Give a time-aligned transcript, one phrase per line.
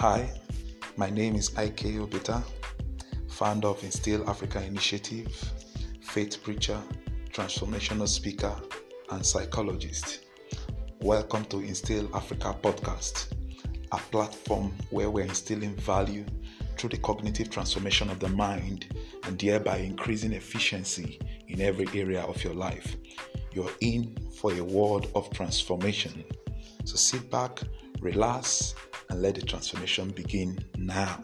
[0.00, 0.30] Hi,
[0.96, 2.44] my name is Ike Obita,
[3.28, 5.26] founder of Instill Africa Initiative,
[6.00, 6.80] faith preacher,
[7.32, 8.54] transformational speaker,
[9.10, 10.20] and psychologist.
[11.00, 13.32] Welcome to Instill Africa podcast,
[13.90, 16.24] a platform where we're instilling value
[16.76, 18.94] through the cognitive transformation of the mind
[19.24, 21.18] and thereby increasing efficiency
[21.48, 22.94] in every area of your life.
[23.52, 26.22] You're in for a world of transformation.
[26.84, 27.62] So sit back,
[28.00, 28.76] relax,
[29.10, 31.22] and let the transformation begin now.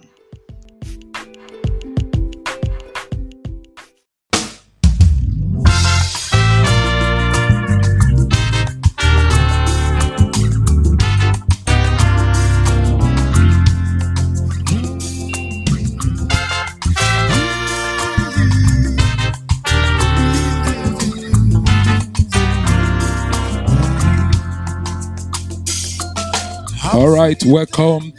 [27.34, 28.12] Right, welcome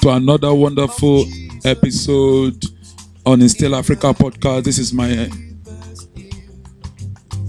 [0.00, 1.24] to another wonderful
[1.64, 2.64] episode
[3.24, 4.64] on Instill Africa podcast.
[4.64, 5.06] This is my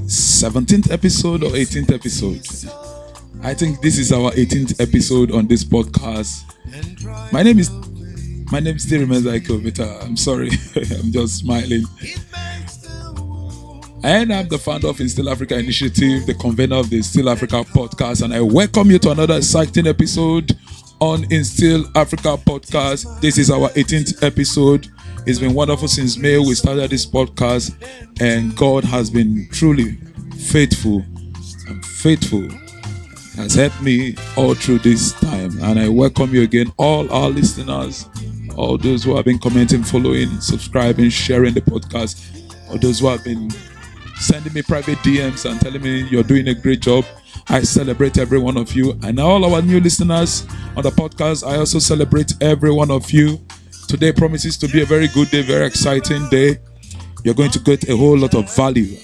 [0.06, 2.46] 17th episode or 18th episode.
[3.44, 6.44] I think this is our 18th episode on this podcast.
[7.34, 7.72] My name is
[8.52, 9.90] my name still remains Ike Obita.
[9.90, 10.50] Uh, I'm sorry,
[11.00, 11.84] I'm just smiling.
[14.04, 18.22] And I'm the founder of Instill Africa Initiative, the convener of the Instill Africa podcast,
[18.22, 20.56] and I welcome you to another exciting episode
[21.00, 23.22] on Instill Africa podcast.
[23.22, 24.88] This is our 18th episode.
[25.26, 27.76] It's been wonderful since May we started this podcast,
[28.22, 29.98] and God has been truly
[30.38, 31.04] faithful
[31.68, 32.48] and faithful
[33.36, 35.52] has helped me all through this time.
[35.62, 38.10] And I welcome you again, all our listeners,
[38.56, 42.26] all those who have been commenting, following, subscribing, sharing the podcast,
[42.70, 43.52] all those who have been
[44.16, 47.06] sending me private DMs and telling me you're doing a great job.
[47.50, 49.00] I celebrate every one of you.
[49.04, 50.46] And all our new listeners
[50.76, 53.40] on the podcast, I also celebrate every one of you.
[53.88, 56.58] Today promises to be a very good day, very exciting day.
[57.24, 58.98] You're going to get a whole lot of value.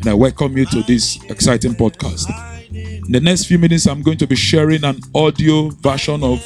[0.00, 2.26] And I welcome you to this exciting podcast.
[2.72, 6.42] In the next few minutes, I'm going to be sharing an audio version of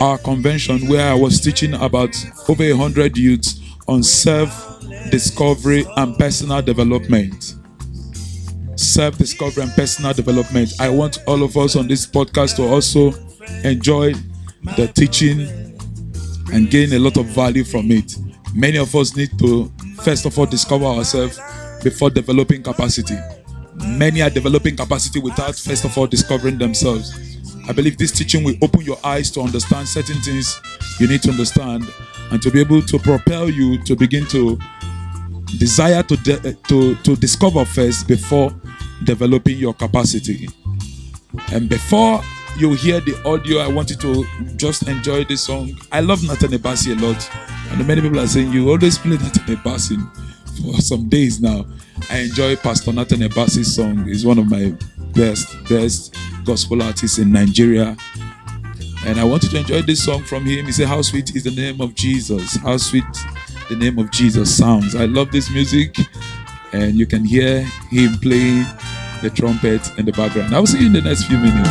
[0.00, 2.14] our convention where I was teaching about
[2.48, 4.80] over a hundred youths on self
[5.10, 7.57] discovery and personal development.
[8.78, 10.72] Self discovery and personal development.
[10.78, 13.12] I want all of us on this podcast to also
[13.64, 14.12] enjoy
[14.76, 15.40] the teaching
[16.52, 18.14] and gain a lot of value from it.
[18.54, 19.68] Many of us need to,
[20.00, 21.40] first of all, discover ourselves
[21.82, 23.16] before developing capacity.
[23.84, 27.12] Many are developing capacity without, first of all, discovering themselves.
[27.68, 30.60] I believe this teaching will open your eyes to understand certain things
[31.00, 31.84] you need to understand
[32.30, 34.56] and to be able to propel you to begin to
[35.58, 38.54] desire to de- to to discover first before
[39.04, 40.48] developing your capacity.
[41.52, 42.22] And before
[42.56, 44.26] you hear the audio i want you to
[44.56, 45.72] just enjoy this song.
[45.92, 47.30] I love Nathaniel Bassey a lot.
[47.70, 49.96] And many people are saying you always play Nathaniel Bassey
[50.62, 51.66] for some days now.
[52.10, 54.04] I enjoy pastor Nathaniel Bassey's song.
[54.06, 54.74] He's one of my
[55.14, 57.96] best best gospel artists in nigeria.
[59.06, 60.66] And i want you to enjoy this song from him.
[60.66, 62.56] He said how sweet is the name of jesus?
[62.56, 63.04] How sweet
[63.68, 64.94] the name of Jesus sounds.
[64.94, 65.96] I love this music,
[66.72, 67.60] and you can hear
[67.90, 68.64] him playing
[69.22, 70.54] the trumpet in the background.
[70.54, 71.68] I'll see you in the next few minutes.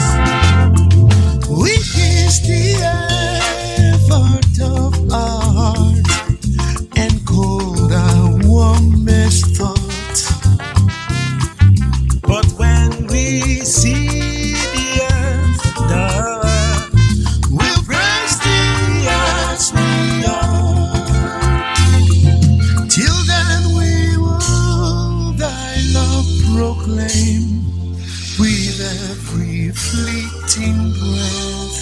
[29.77, 31.79] Fleeting breath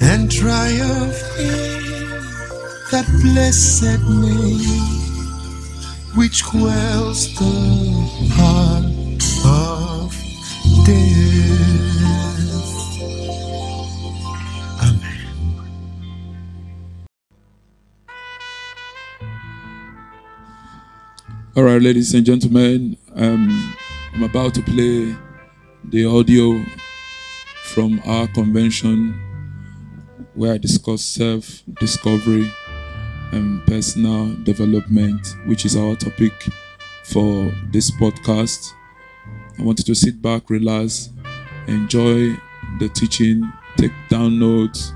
[0.00, 1.86] and triumph in
[2.90, 4.96] that blessed name
[6.16, 7.44] which quells the
[8.32, 8.84] heart
[9.44, 10.12] of
[10.86, 11.16] death.
[14.80, 15.28] Amen.
[21.54, 23.74] All right, ladies and gentlemen, um,
[24.14, 25.14] I'm about to play
[25.90, 26.64] the audio
[27.62, 29.14] from our convention
[30.34, 32.50] where I discuss self discovery
[33.32, 36.32] and personal development, which is our topic
[37.04, 38.72] for this podcast.
[39.58, 41.10] I want you to sit back, relax,
[41.68, 42.36] enjoy
[42.80, 44.92] the teaching, take down notes,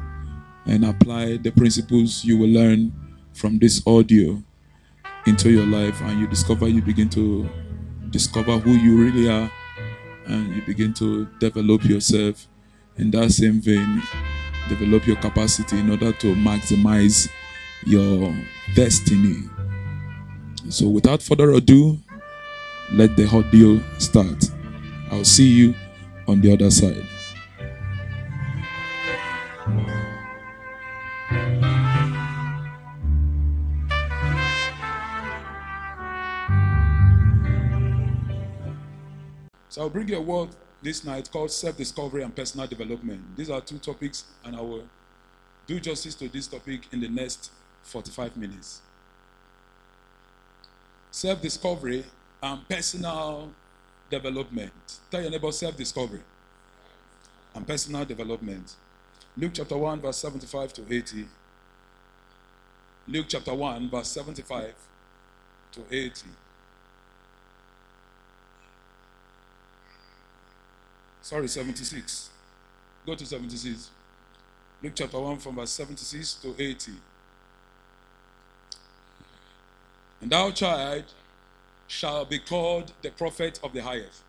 [0.67, 2.93] and apply the principles you will learn
[3.33, 4.43] from this audio
[5.27, 7.49] into your life and you discover you begin to
[8.11, 9.51] discover who you really are
[10.31, 12.47] and you begin to develop yourself
[12.97, 14.03] in that same vein
[14.71, 17.29] develop your capacity in order to maximize
[17.87, 18.33] your
[18.75, 19.43] destiny.
[20.69, 21.99] So, without further ado,
[22.93, 24.51] let the hot deal start.
[25.11, 25.75] I'll see you
[26.29, 27.05] on the other side.
[39.81, 40.51] So I'll bring you a word
[40.83, 43.35] this night called self-discovery and personal development.
[43.35, 44.85] These are two topics, and I will
[45.67, 47.51] do justice to this topic in the next
[47.85, 48.83] 45 minutes.
[51.11, 52.05] Self-discovery
[52.43, 53.53] and personal
[54.11, 54.99] development.
[55.11, 56.21] Tell your neighbor self-discovery
[57.55, 58.75] and personal development.
[59.35, 61.27] Luke chapter 1, verse 75 to 80.
[63.09, 64.75] Luke chapter 1, verse 75
[65.73, 66.27] to 80.
[71.23, 72.31] Sorry, 76.
[73.07, 73.91] Go to 76.
[74.83, 76.93] Luke chapter 1 from verse 76 to 80.
[80.23, 81.05] And thou, child,
[81.87, 84.23] shall be called the prophet of the highest.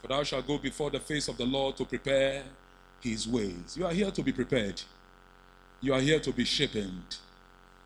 [0.00, 2.42] For thou shalt go before the face of the Lord to prepare
[3.00, 3.76] his ways.
[3.76, 4.80] You are here to be prepared.
[5.80, 7.16] You are here to be shapened.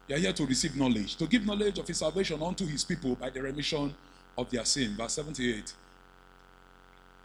[0.07, 3.15] You are here to receive knowledge, to give knowledge of his salvation unto his people
[3.15, 3.95] by the remission
[4.37, 4.95] of their sin.
[4.97, 5.73] Verse 78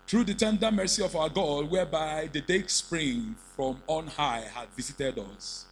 [0.08, 4.68] through the tender mercy of our God, whereby the day spring from on high had
[4.76, 5.66] visited us.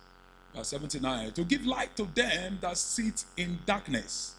[0.56, 4.36] Verse 79 to give light to them that sit in darkness,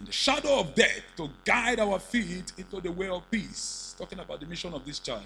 [0.00, 3.94] in the shadow of death, to guide our feet into the way of peace.
[3.96, 5.22] Talking about the mission of this child.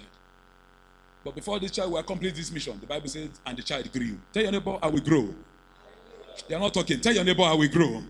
[1.23, 4.17] But before this child will accomplish this mission, the Bible says, and the child grew.
[4.31, 5.33] Tell your neighbor, I will grow.
[6.47, 7.01] They are not talking.
[7.01, 8.01] Tell your neighbor, I will grow.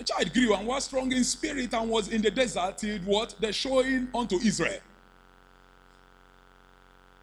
[0.00, 3.34] The child grew and was strong in spirit and was in the desert till what?
[3.38, 4.80] The showing unto Israel.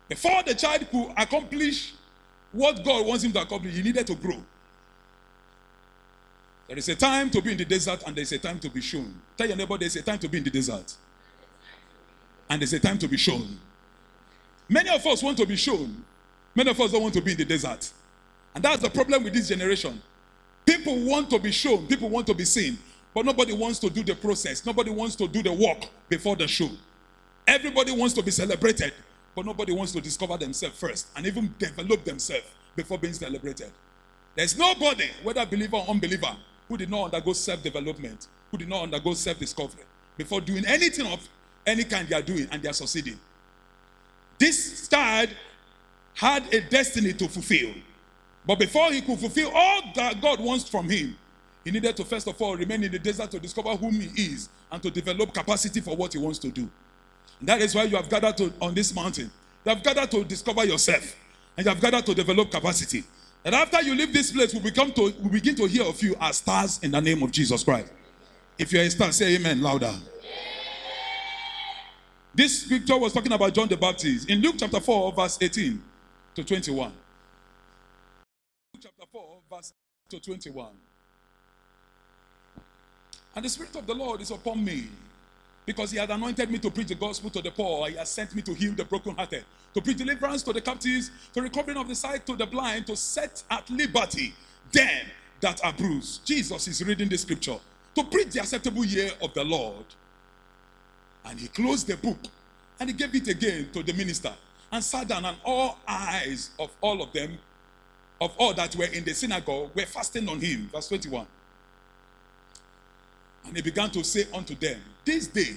[0.08, 1.96] Before the child could accomplish
[2.52, 4.38] what God wants him to accomplish, he needed to grow.
[6.68, 8.70] There is a time to be in the desert and there is a time to
[8.70, 9.12] be shown.
[9.36, 10.94] Tell your neighbor there's a time to be in the desert.
[12.48, 13.60] And there's a time to be shown.
[14.70, 16.06] Many of us want to be shown.
[16.54, 17.92] Many of us don't want to be in the desert.
[18.54, 20.00] And that's the problem with this generation.
[20.68, 22.78] People want to be shown, people want to be seen,
[23.14, 24.66] but nobody wants to do the process.
[24.66, 26.70] Nobody wants to do the work before the show.
[27.48, 28.94] Everybody wants to be celebrated,
[29.34, 33.72] but nobody wants to discover themselves first and even develop themselves before being celebrated.
[34.36, 36.36] There's nobody, whether believer or unbeliever,
[36.68, 39.84] who did not undergo self development, who did not undergo self discovery
[40.18, 41.28] before doing anything of
[41.66, 43.18] any kind they are doing and they are succeeding.
[44.38, 45.30] This child
[46.14, 47.74] had a destiny to fulfill.
[48.48, 51.18] But before he could fulfill all that God wants from him,
[51.66, 54.48] he needed to first of all remain in the desert to discover whom he is
[54.72, 56.70] and to develop capacity for what he wants to do.
[57.42, 59.30] And that is why you have gathered to, on this mountain.
[59.66, 61.14] You have gathered to discover yourself
[61.58, 63.04] and you have gathered to develop capacity.
[63.44, 66.16] And after you leave this place, we become to we begin to hear of you
[66.22, 67.92] as stars in the name of Jesus Christ.
[68.58, 69.94] If you're a star, say amen louder.
[72.34, 75.84] This scripture was talking about John the Baptist in Luke chapter 4, verse 18
[76.36, 76.94] to 21
[78.80, 79.74] chapter 4, verse
[80.10, 80.68] to 21.
[83.36, 84.86] And the Spirit of the Lord is upon me
[85.66, 87.88] because He has anointed me to preach the gospel to the poor.
[87.90, 89.44] He has sent me to heal the brokenhearted,
[89.74, 92.96] to preach deliverance to the captives, to recovering of the sight to the blind, to
[92.96, 94.34] set at liberty
[94.72, 95.06] them
[95.42, 96.26] that are bruised.
[96.26, 97.58] Jesus is reading the scripture
[97.96, 99.86] to preach the acceptable year of the Lord.
[101.26, 102.18] And he closed the book
[102.80, 104.34] and he gave it again to the minister
[104.72, 107.38] and sat down, and all eyes of all of them
[108.20, 110.70] of all that were in the synagogue were fasting on him.
[110.72, 111.26] Verse 21.
[113.46, 115.56] And he began to say unto them, This day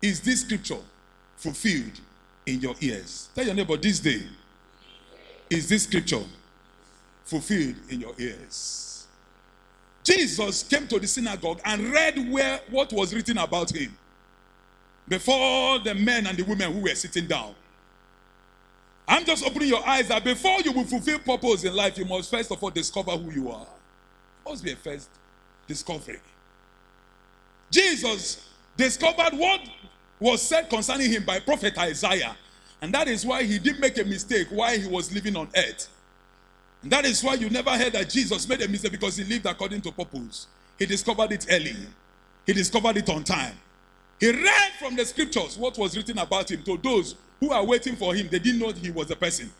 [0.00, 0.78] is this scripture
[1.36, 2.00] fulfilled
[2.46, 3.28] in your ears.
[3.34, 4.22] Tell your neighbor, This day
[5.48, 6.22] is this scripture
[7.24, 9.06] fulfilled in your ears.
[10.02, 13.96] Jesus came to the synagogue and read where what was written about him
[15.06, 17.54] before the men and the women who were sitting down.
[19.08, 22.30] I'm just opening your eyes that before you will fulfill purpose in life, you must
[22.30, 23.66] first of all discover who you are.
[24.46, 25.08] Must be a first
[25.66, 26.20] discovery.
[27.70, 29.60] Jesus discovered what
[30.18, 32.36] was said concerning him by prophet Isaiah.
[32.82, 35.88] And that is why he didn't make a mistake while he was living on earth.
[36.82, 39.46] And that is why you never heard that Jesus made a mistake because he lived
[39.46, 40.46] according to purpose.
[40.78, 41.76] He discovered it early,
[42.46, 43.54] he discovered it on time.
[44.20, 47.96] He read from the scriptures what was written about him to those who are waiting
[47.96, 48.28] for him.
[48.30, 49.50] They didn't know he was a person.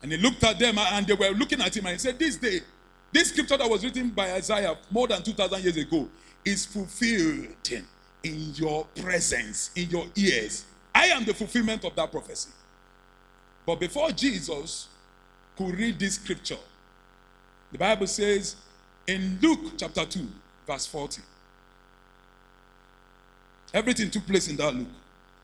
[0.00, 2.36] And he looked at them and they were looking at him and he said, This
[2.36, 2.60] day,
[3.12, 6.08] this scripture that was written by Isaiah more than 2,000 years ago
[6.44, 7.48] is fulfilled
[8.22, 10.64] in your presence, in your ears.
[10.94, 12.50] I am the fulfillment of that prophecy.
[13.66, 14.88] But before Jesus
[15.56, 16.58] could read this scripture,
[17.72, 18.56] the Bible says
[19.06, 20.26] in Luke chapter 2,
[20.66, 21.22] verse 40,
[23.72, 24.88] everything took place in that Luke.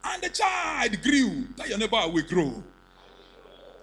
[0.03, 1.45] And the child grew.
[1.57, 2.63] Tell your neighbor, will grow.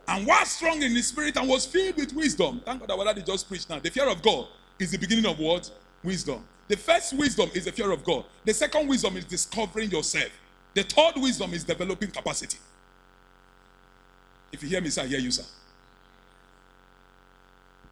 [0.09, 2.61] And was strong in his spirit and was filled with wisdom.
[2.65, 3.79] Thank God that what I just preached now.
[3.79, 4.47] The fear of God
[4.79, 5.71] is the beginning of what?
[6.03, 6.45] Wisdom.
[6.69, 8.25] The first wisdom is the fear of God.
[8.45, 10.31] The second wisdom is discovering yourself.
[10.75, 12.59] The third wisdom is developing capacity.
[14.53, 15.45] If you hear me, sir, I hear you, sir.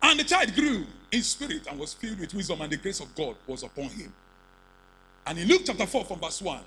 [0.02, 3.14] And the child grew in spirit and was filled with wisdom, and the grace of
[3.14, 4.12] God was upon him.
[5.26, 6.60] And in Luke chapter 4, from verse 1,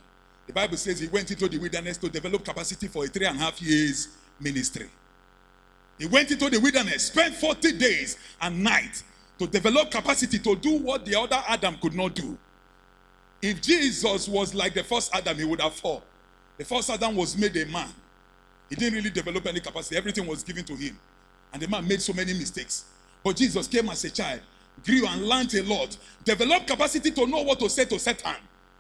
[0.48, 3.38] the Bible says he went into the wilderness to develop capacity for a three and
[3.38, 4.90] a half years ministry.
[5.98, 9.04] He went into the wilderness, spent 40 days and nights
[9.40, 12.38] to develop capacity to do what the other Adam could not do.
[13.42, 16.02] If Jesus was like the first Adam, he would have fallen.
[16.58, 17.90] The first Adam was made a man.
[18.70, 20.98] He didn't really develop any capacity, everything was given to him.
[21.52, 22.86] And the man made so many mistakes.
[23.24, 24.42] But Jesus came as a child,
[24.86, 28.36] grew and learned a lot, developed capacity to know what to say to Satan.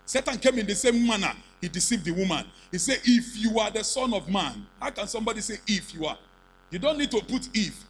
[0.06, 1.34] Satan came in the same manner.
[1.62, 2.46] He deceived the woman.
[2.72, 6.06] He said, If you are the son of man, how can somebody say, If you
[6.06, 6.18] are?
[6.70, 7.84] You don't need to put if.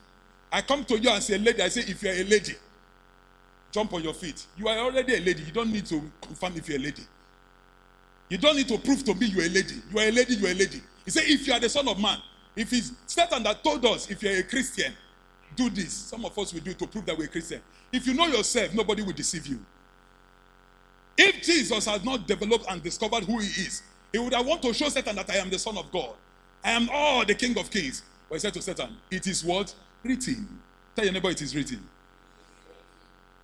[0.51, 2.53] I come to you and say, Lady, I say, If you're a lady,
[3.71, 4.45] jump on your feet.
[4.57, 5.41] You are already a lady.
[5.43, 7.03] You don't need to confirm if you're a lady.
[8.29, 9.75] You don't need to prove to me you're a lady.
[9.91, 10.81] You are a lady, you're a lady.
[11.05, 12.19] He said, If you are the son of man,
[12.55, 14.93] if it's Satan that told us, if you're a Christian,
[15.55, 15.93] do this.
[15.93, 17.61] Some of us will do it to prove that we're Christian.
[17.91, 19.59] If you know yourself, nobody will deceive you.
[21.17, 24.73] If Jesus has not developed and discovered who he is, he would have want to
[24.73, 26.13] show Satan that I am the Son of God.
[26.63, 28.03] I am all the King of Kings.
[28.29, 29.73] But he said to Satan, It is what?
[30.03, 30.47] Written.
[30.95, 31.81] Tell your neighbor it is written.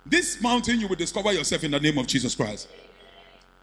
[0.06, 2.68] This mountain you will discover yourself in the name of Jesus Christ.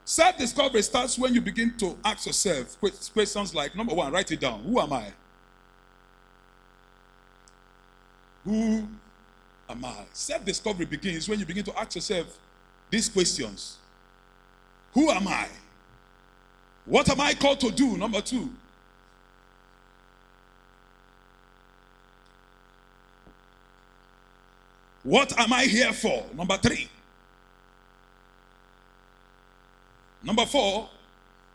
[0.06, 2.78] Self discovery starts when you begin to ask yourself
[3.14, 4.62] questions like number one, write it down.
[4.64, 5.12] Who am I?
[8.48, 8.88] Who
[9.70, 10.06] am I?
[10.14, 12.40] Self discovery begins when you begin to ask yourself
[12.90, 13.76] these questions
[14.94, 15.50] Who am I?
[16.86, 17.98] What am I called to do?
[17.98, 18.50] Number two.
[25.04, 26.26] What am I here for?
[26.34, 26.88] Number three.
[30.24, 30.90] Number four,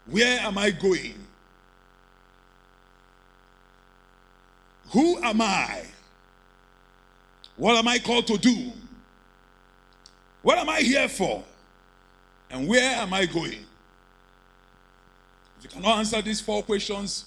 [0.06, 1.14] where am I going?
[4.90, 5.84] Who am I?
[7.56, 8.72] What am I called to do?
[10.42, 11.44] What am I here for?
[12.50, 13.64] And where am I going?
[15.58, 17.24] If you cannot answer these four questions,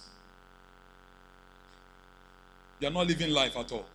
[2.79, 3.85] you are not living life at all.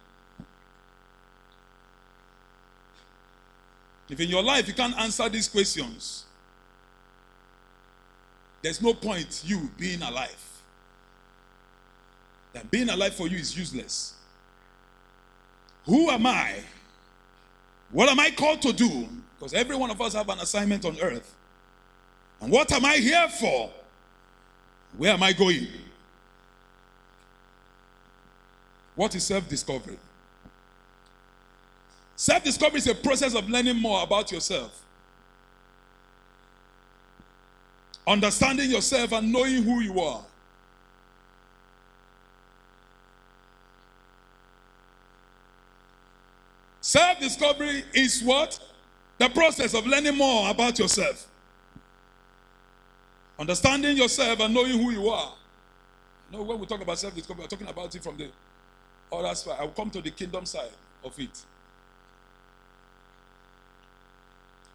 [4.09, 6.25] If in your life you can't answer these questions,
[8.63, 10.37] there's no point you being alive.
[12.53, 14.15] That being alive for you is useless.
[15.87, 16.57] Who am I?
[17.91, 19.09] What am I called to do?
[19.39, 21.35] Because every one of us have an assignment on earth.
[22.41, 23.71] And what am I here for?
[24.97, 25.67] Where am I going?
[28.95, 29.99] What is self discovery?
[32.17, 34.85] Self discovery is a process of learning more about yourself,
[38.07, 40.23] understanding yourself, and knowing who you are.
[46.81, 48.59] Self discovery is what?
[49.19, 51.29] The process of learning more about yourself.
[53.39, 55.35] Understanding yourself and knowing who you are.
[56.31, 58.31] You know, when we talk about self discovery, we're talking about it from the
[59.13, 59.57] other side.
[59.59, 60.71] I will come to the kingdom side
[61.05, 61.45] of it.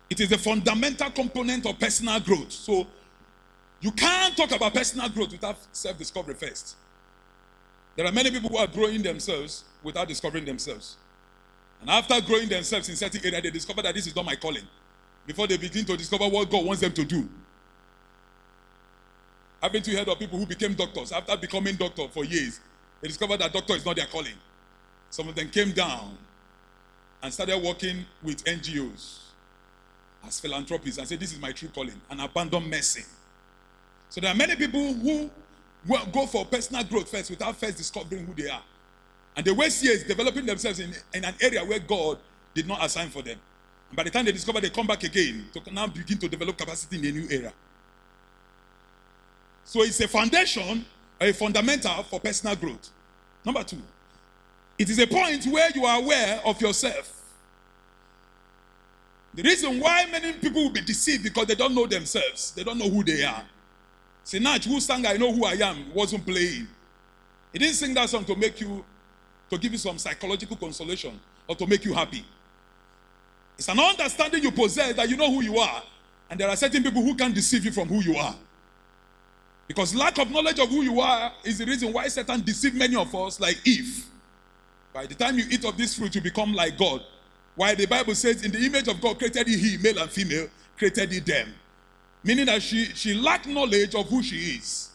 [0.10, 2.52] It is the fundamental component of personal growth.
[2.52, 2.86] So
[3.82, 6.76] you can't talk about personal growth without self discovery first.
[7.96, 10.98] There are many people who are growing themselves without discovering themselves.
[11.82, 14.67] And after growing themselves in certain area, they discover that this is not my calling.
[15.25, 17.27] Before they begin to discover what God wants them to do.
[19.62, 21.12] Haven't you heard of people who became doctors?
[21.12, 22.60] After becoming doctor for years,
[23.01, 24.34] they discovered that doctor is not their calling.
[25.10, 26.17] Some of them came down
[27.24, 29.20] and started working with NGOs
[30.27, 33.05] as philanthropists and said, This is my true calling, and abandon medicine.
[34.10, 35.29] So there are many people who
[36.12, 38.63] go for personal growth first without first discovering who they are.
[39.36, 42.18] And they waste years developing themselves in, in an area where God
[42.54, 43.38] did not assign for them.
[43.89, 46.58] And by the time they discover, they come back again to now begin to develop
[46.58, 47.54] capacity in a new area.
[49.65, 50.86] So it's a foundation,
[51.20, 52.89] a fundamental for personal growth.
[53.44, 53.82] Number two,
[54.77, 57.12] it is a point where you are aware of yourself.
[59.34, 62.77] The reason why many people will be deceived because they don't know themselves, they don't
[62.77, 63.44] know who they are.
[64.25, 66.68] Sinach, who sang I Know Who I Am, wasn't playing.
[67.54, 68.84] He didn't sing that song to make you,
[69.50, 72.25] to give you some psychological consolation or to make you happy.
[73.58, 75.84] It's an understanding you possess that you know who you are.
[76.30, 78.36] And there are certain people who can deceive you from who you are.
[79.68, 82.96] Because lack of knowledge of who you are is the reason why Satan deceived many
[82.96, 84.06] of us, like Eve.
[84.94, 87.02] By the time you eat of this fruit, you become like God.
[87.56, 90.48] Why the Bible says, In the image of God created he, male and female,
[90.78, 91.54] created he them.
[92.24, 94.90] Meaning that she, she lacked knowledge of who she is.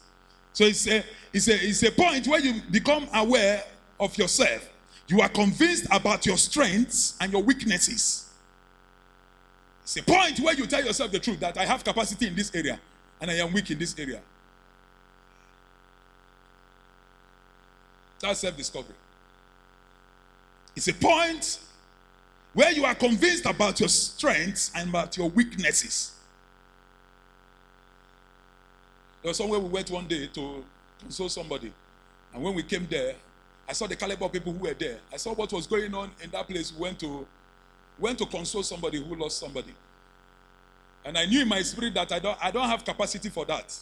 [0.53, 3.63] So it's a, it's, a, it's a point where you become aware
[4.01, 4.69] of yourself.
[5.07, 8.29] You are convinced about your strengths and your weaknesses.
[9.83, 12.51] It's a point where you tell yourself the truth that I have capacity in this
[12.55, 12.81] area
[13.21, 14.21] and I am weak in this area.
[18.21, 18.95] That's self discovery.
[20.77, 21.59] It's a point
[22.53, 26.13] where you are convinced about your strengths and about your weaknesses.
[29.23, 30.65] There was somewhere we went one day to
[31.01, 31.73] console somebody.
[32.33, 33.15] And when we came there,
[33.71, 34.99] I saw the caliber of people who were there.
[35.13, 36.73] I saw what was going on in that place.
[36.75, 37.25] We went to,
[38.01, 39.73] went to console somebody who lost somebody.
[41.05, 43.73] And I knew in my spirit that I don't, I don't have capacity for that.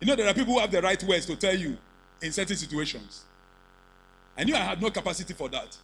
[0.00, 1.76] You know, there are people who have the right words to tell you
[2.22, 3.24] in certain situations.
[4.38, 5.76] I knew I had no capacity for that.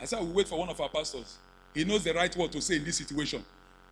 [0.00, 1.36] I said, I will wait for one of our pastors.
[1.74, 3.44] He knows the right word to say in this situation.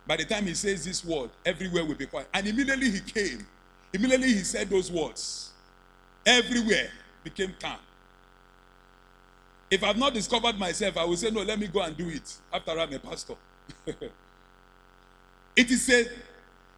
[0.07, 2.27] By the time he says this word, everywhere will be quiet.
[2.33, 3.45] And immediately he came.
[3.93, 5.51] Immediately he said those words.
[6.25, 6.89] Everywhere
[7.23, 7.77] became calm.
[9.71, 12.33] If I've not discovered myself, I will say, No, let me go and do it.
[12.51, 13.35] After I'm a pastor.
[15.55, 16.07] it is a,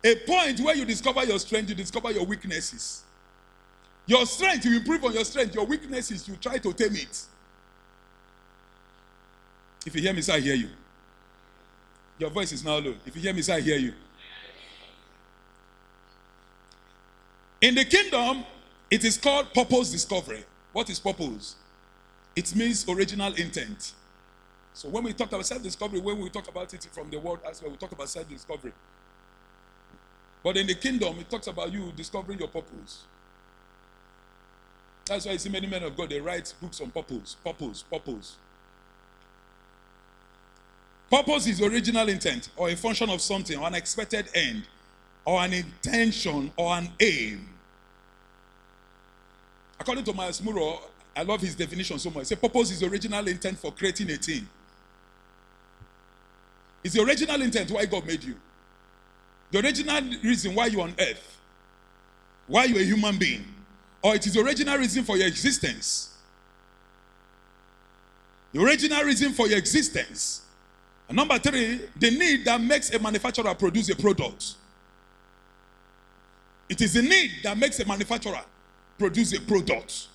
[0.03, 3.03] a point where you discover your strength, you discover your weaknesses.
[4.05, 5.55] Your strength, you improve on your strength.
[5.55, 7.25] Your weaknesses, you try to tame it.
[9.85, 10.69] If you hear me, say I hear you.
[12.19, 12.93] Your voice is now low.
[13.05, 13.93] If you hear me, say I hear you.
[17.61, 18.43] In the kingdom,
[18.89, 20.43] it is called purpose discovery.
[20.73, 21.55] What is purpose?
[22.35, 23.93] It means original intent.
[24.73, 27.61] So when we talk about self-discovery, when we talk about it from the world as
[27.61, 28.71] well, we talk about self-discovery.
[30.43, 33.03] But in the kingdom, it talks about you discovering your purpose.
[35.05, 38.37] That's why you see many men of God, they write books on purpose, purpose, purpose.
[41.11, 44.63] Purpose is original intent or a function of something or an expected end
[45.25, 47.49] or an intention or an aim.
[49.79, 50.79] According to Myles Munroe,
[51.21, 52.25] I love his definition so much.
[52.25, 54.47] Say purpose is original intent for creating a thing.
[56.83, 58.33] It's the original intent why God made you.
[59.51, 61.37] The original reason why you're on earth.
[62.47, 63.45] Why you're a human being.
[64.01, 66.17] Or it is the original reason for your existence.
[68.51, 70.41] The original reason for your existence.
[71.07, 74.55] And number three, the need that makes a manufacturer produce a product.
[76.67, 78.41] It is the need that makes a manufacturer
[78.97, 80.07] produce a product.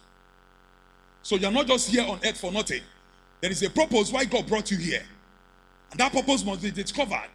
[1.26, 2.82] So you're not just here on earth for nothing.
[3.40, 5.02] There is a purpose why God brought you here.
[5.90, 7.30] And that purpose must be discovered.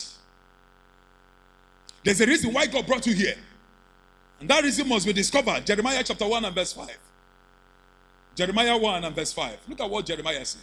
[2.01, 3.35] There's a reason why God brought you here.
[4.39, 5.65] And that reason must be discovered.
[5.65, 6.87] Jeremiah chapter 1 and verse 5.
[8.33, 9.57] Jeremiah 1 and verse 5.
[9.67, 10.61] Look at what Jeremiah said.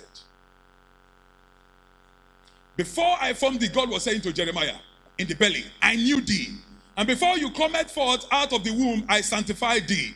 [2.77, 4.77] Before I formed thee, God was saying to Jeremiah
[5.19, 6.55] in the belly, I knew thee.
[6.97, 10.15] And before you cometh forth out of the womb, I sanctified thee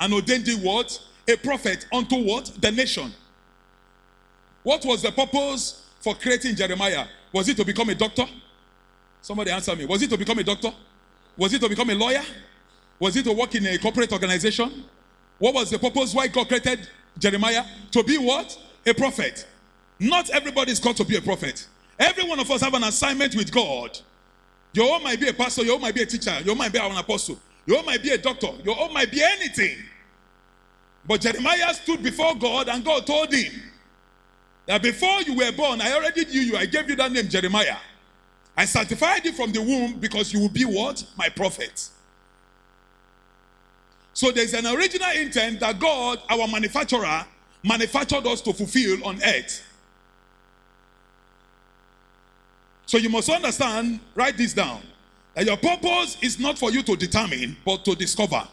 [0.00, 0.98] and ordained thee what?
[1.26, 2.52] A prophet unto what?
[2.60, 3.12] The nation.
[4.62, 7.06] What was the purpose for creating Jeremiah?
[7.32, 8.24] Was it to become a doctor?
[9.22, 9.86] Somebody answer me.
[9.86, 10.72] Was it to become a doctor?
[11.36, 12.22] Was it to become a lawyer?
[12.98, 14.84] Was it to work in a corporate organization?
[15.38, 17.64] What was the purpose why God created Jeremiah?
[17.92, 18.56] To be what?
[18.86, 19.46] A prophet.
[19.98, 21.66] Not everybody is called to be a prophet.
[21.98, 23.98] Every one of us have an assignment with God.
[24.72, 26.72] Your own might be a pastor, your own might be a teacher, your own might
[26.72, 29.78] be an apostle, your own might be a doctor, your own might be anything.
[31.06, 33.52] But Jeremiah stood before God and God told him
[34.66, 36.56] that before you were born, I already knew you.
[36.56, 37.76] I gave you that name, Jeremiah.
[38.56, 41.04] I sanctified you from the womb because you will be what?
[41.16, 41.88] My prophet.
[44.14, 47.26] So there's an original intent that God, our manufacturer,
[47.64, 49.62] manufactured us to fulfill on earth.
[52.86, 54.82] So you must understand, write this down,
[55.34, 58.46] that your purpose is not for you to determine, but to discover.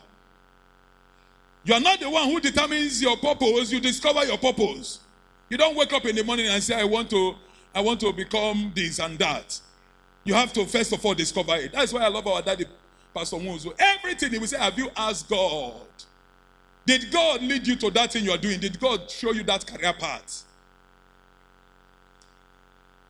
[1.64, 5.00] You are not the one who determines your purpose, you discover your purpose.
[5.50, 7.36] You don't wake up in the morning and say, I want to,
[7.76, 9.60] I want to become this and that.
[10.24, 11.72] You have to first of all discover it.
[11.74, 12.66] That's why I love our daddy,
[13.14, 13.74] Pastor Muzo.
[13.78, 15.74] Everything he will say, Have you asked God?
[16.86, 18.60] Did God lead you to that thing you are doing?
[18.60, 20.44] Did God show you that career path?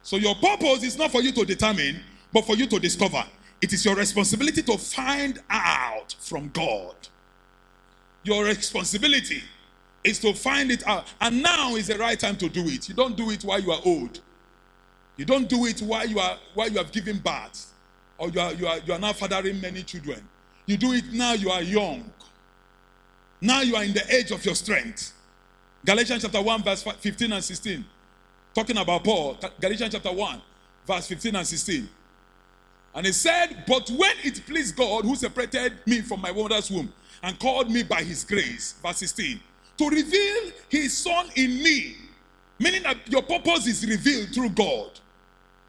[0.03, 2.01] So your purpose is not for you to determine,
[2.33, 3.23] but for you to discover.
[3.61, 6.95] It is your responsibility to find out from God.
[8.23, 9.41] Your responsibility
[10.03, 11.05] is to find it out.
[11.19, 12.89] And now is the right time to do it.
[12.89, 14.19] You don't do it while you are old.
[15.17, 17.71] You don't do it while you are while you have given birth,
[18.17, 20.27] or you are you are you are now fathering many children.
[20.65, 22.11] You do it now you are young.
[23.41, 25.13] Now you are in the age of your strength.
[25.83, 27.83] Galatians chapter 1, verse 15 and 16.
[28.53, 30.41] Talking about Paul, Galatians chapter 1,
[30.85, 31.89] verse 15 and 16.
[32.93, 36.91] And he said, But when it pleased God who separated me from my mother's womb
[37.23, 39.39] and called me by his grace, verse 16,
[39.77, 41.95] to reveal his son in me,
[42.59, 44.91] meaning that your purpose is revealed through God,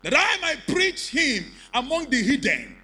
[0.02, 2.76] that I might preach him among the hidden.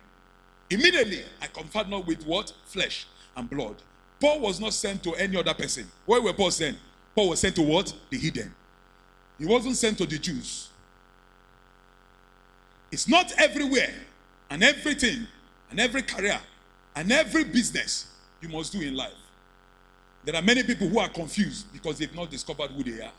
[0.71, 2.53] Immediately, I conferred not with what?
[2.67, 3.77] Flesh and blood.
[4.21, 5.87] Paul was not sent to any other person.
[6.07, 6.77] Where were Paul sent?
[7.15, 7.93] Paul was sent to what?
[8.11, 8.55] The hidden.
[9.39, 10.69] He wasn't sent to the Jews.
[12.91, 13.95] It's not everywhere
[14.51, 15.27] and everything
[15.71, 16.41] and every career
[16.97, 18.07] and every business
[18.41, 19.13] you must do in life.
[20.25, 23.13] There are many people who are confused because they've not discovered who they are.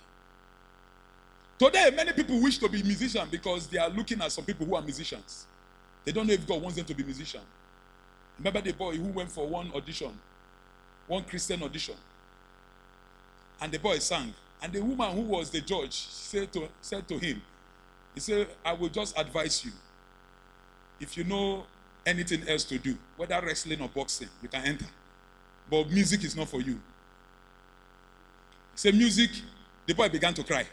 [1.57, 4.75] Today, many people wish to be musicians because they are looking at some people who
[4.75, 5.45] are musicians.
[6.05, 7.43] They don't know if God wants them to be musicians.
[8.37, 10.11] Remember the boy who went for one audition,
[11.07, 11.95] one Christian audition,
[13.61, 14.33] and the boy sang.
[14.61, 17.41] And the woman who was the judge said to, said to him,
[18.13, 19.71] He said, I will just advise you.
[20.99, 21.65] If you know
[22.05, 24.85] anything else to do, whether wrestling or boxing, you can enter.
[25.69, 26.79] But music is not for you.
[28.75, 29.29] Say music,
[29.85, 30.65] the boy began to cry.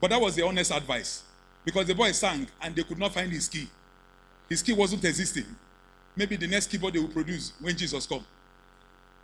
[0.00, 1.22] But that was the honest advice.
[1.64, 3.68] Because the boy sang and they could not find his key.
[4.48, 5.46] His key wasn't existing.
[6.14, 8.24] Maybe the next keyboard they will produce when Jesus come.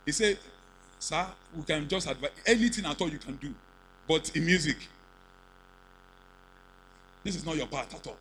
[0.05, 0.37] He said,
[0.99, 3.53] Sir, we can just advise anything at all you can do.
[4.07, 4.77] But in music,
[7.23, 8.17] this is not your part at all.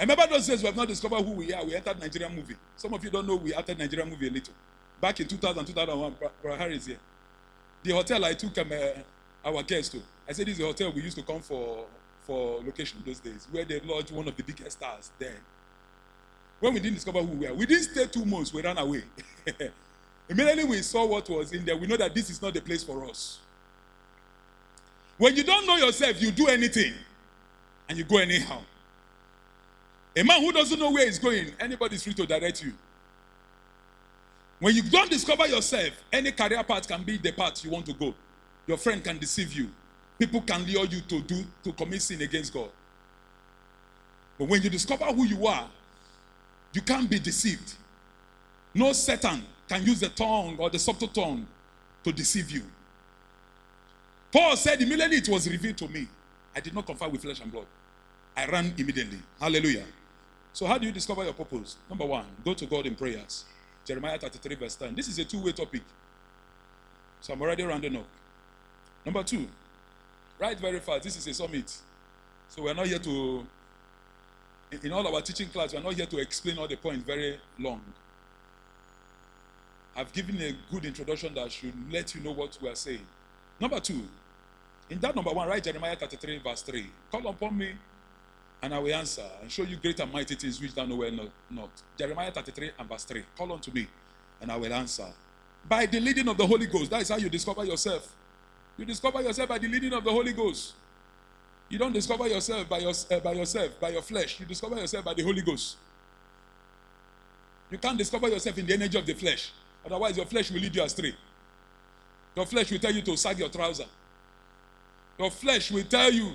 [0.00, 1.62] I remember those days we have not discovered who we are.
[1.62, 2.56] We entered Nigerian movie.
[2.74, 4.54] Some of you don't know we entered Nigerian movie a little.
[4.98, 6.96] Back in 2000, 2001, Brother Harry is here.
[7.82, 10.90] The hotel I took um, uh, our guests to, I said this is the hotel
[10.90, 11.84] we used to come for
[12.22, 15.36] for location those days, where they lodged one of the biggest stars there.
[16.60, 19.02] When we didn't discover who we are, we didn't stay two months, we ran away.
[20.30, 22.82] Immediately we saw what was in there, we know that this is not the place
[22.84, 23.38] for us.
[25.18, 26.94] When you don't know yourself, you do anything
[27.88, 28.60] and you go anyhow.
[30.16, 32.72] A man who doesn't know where he's going, anybody is free to direct you.
[34.58, 37.94] When you don't discover yourself, any career path can be the path you want to
[37.94, 38.14] go.
[38.66, 39.70] Your friend can deceive you.
[40.18, 42.68] People can lure you to do to commit sin against God.
[44.38, 45.68] But when you discover who you are,
[46.72, 47.74] you can't be deceived.
[48.74, 51.46] No Satan can use the tongue or the subtle tongue
[52.04, 52.62] to deceive you.
[54.32, 56.06] Paul said, immediately it was revealed to me.
[56.54, 57.66] I did not confer with flesh and blood.
[58.36, 59.18] I ran immediately.
[59.40, 59.84] Hallelujah.
[60.52, 61.76] So, how do you discover your purpose?
[61.88, 63.44] Number one, go to God in prayers.
[63.84, 64.94] Jeremiah 33, verse 10.
[64.94, 65.82] This is a two way topic.
[67.20, 68.06] So, I'm already rounding up.
[69.04, 69.46] Number two,
[70.38, 71.04] write very fast.
[71.04, 71.74] This is a summit.
[72.48, 73.46] So, we're not here to,
[74.82, 77.80] in all our teaching class, we're not here to explain all the points very long.
[79.96, 83.06] I've given a good introduction that should let you know what we are saying.
[83.60, 84.02] Number two,
[84.88, 86.86] in that number one, write Jeremiah 33, verse 3.
[87.12, 87.72] Call upon me
[88.62, 91.14] and I will answer and show you great and mighty things which thou knowest
[91.50, 91.70] not.
[91.98, 93.22] Jeremiah 33 and verse 3.
[93.36, 93.86] Call unto me,
[94.40, 95.06] and I will answer.
[95.68, 96.90] By the leading of the Holy Ghost.
[96.90, 98.14] That is how you discover yourself.
[98.76, 100.74] You discover yourself by the leading of the Holy Ghost.
[101.68, 104.40] You don't discover yourself by, your, uh, by yourself, by your flesh.
[104.40, 105.76] You discover yourself by the Holy Ghost.
[107.70, 109.52] You can't discover yourself in the energy of the flesh.
[109.86, 111.14] Otherwise, your flesh will lead you astray.
[112.34, 113.84] Your flesh will tell you to sag your trouser.
[115.18, 116.32] Your flesh will tell you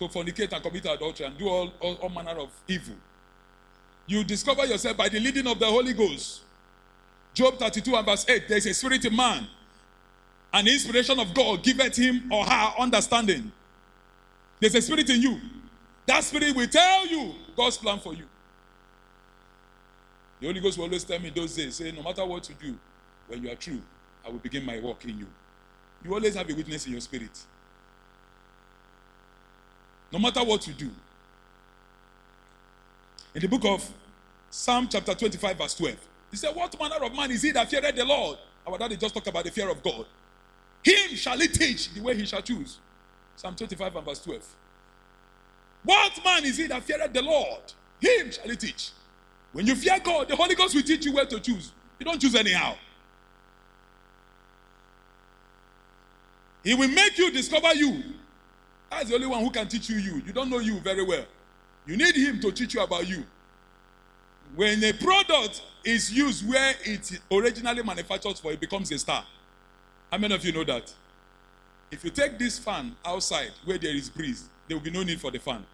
[0.00, 2.94] to fornicate and commit adultery and do all, all, all manner of evil.
[4.06, 6.40] You discover yourself by the leading of the Holy Ghost.
[7.34, 9.46] Job 32 and verse 8 there is a spirit in man,
[10.52, 13.52] the inspiration of God giveth him or her understanding.
[14.58, 15.38] There's a spirit in you.
[16.06, 18.24] That spirit will tell you God's plan for you.
[20.40, 22.78] The Holy Ghost will always tell me those days, say, no matter what you do,
[23.28, 23.80] when you are true,
[24.26, 25.26] I will begin my work in you.
[26.02, 27.38] You always have a witness in your spirit.
[30.12, 30.90] No matter what you do.
[33.34, 33.88] In the book of
[34.50, 35.96] Psalm chapter 25, verse 12,
[36.30, 38.38] he said, What manner of man is he that feareth the Lord?
[38.66, 40.06] Our daddy just talked about the fear of God.
[40.82, 42.78] Him shall he teach the way he shall choose.
[43.36, 44.42] Psalm 25 and verse 12.
[45.84, 47.72] What man is he that feareth the Lord?
[48.00, 48.90] Him shall he teach.
[49.52, 51.72] When you fear God, the Holy Ghost will teach you where to choose.
[51.98, 52.74] You don't choose anyhow.
[56.62, 58.02] He will make you discover you.
[58.90, 60.22] That's the only one who can teach you you.
[60.26, 61.24] You don't know you very well.
[61.86, 63.24] You need him to teach you about you.
[64.54, 69.24] When a product is used where it originally manufactured for, it becomes a star.
[70.10, 70.92] How many of you know that?
[71.90, 75.20] If you take this fan outside where there is breeze, there will be no need
[75.20, 75.64] for the fan.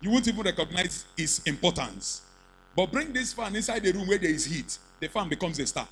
[0.00, 2.22] You won't even recognize its importance.
[2.74, 5.66] But bring this fan inside the room where there is heat, the fan becomes a
[5.66, 5.88] star.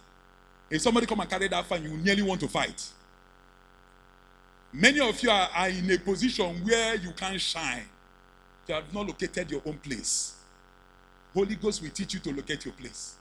[0.70, 2.82] If somebody come and carry that fan, you nearly want to fight.
[4.76, 7.84] Many of you are, are in a position where you can't shine.
[8.66, 10.34] You have not located your own place.
[11.32, 13.14] Holy Ghost will teach you to locate your place.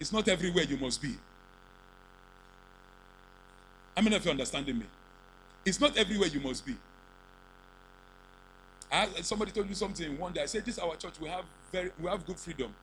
[0.00, 1.14] It's not everywhere you must be.
[3.94, 4.86] How many of you understanding me?
[5.64, 6.74] It's not everywhere you must be.
[8.90, 10.42] I, somebody told you something one day.
[10.42, 11.14] I said, "This is our church.
[11.20, 12.74] We have very, we have good freedom.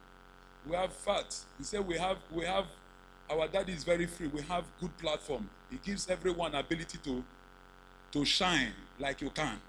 [0.65, 2.65] We have fat." He said, "We have, we have,
[3.29, 4.27] our daddy is very free.
[4.27, 5.49] We have good platform.
[5.71, 7.23] He gives everyone ability to,
[8.11, 9.59] to shine like you can."